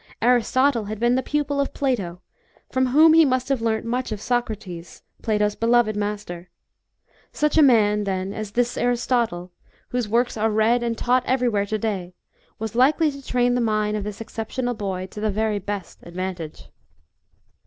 [0.19, 2.23] Aristotle had been the pupil of Plato,
[2.71, 6.49] from whom he must have learnt much of Socrates, Plato's beloved master.
[7.31, 9.51] Such a man, then, as this Aristotle
[9.89, 12.15] whose works are read and taught everywhere to day
[12.57, 15.59] was likaly to train the mind of this ex ceptional boy to 1 the very
[15.59, 16.71] best advantage.